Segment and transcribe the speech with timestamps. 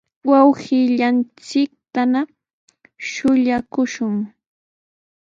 [0.29, 2.21] wawqillanchiktana
[3.09, 4.15] shuyaakushun.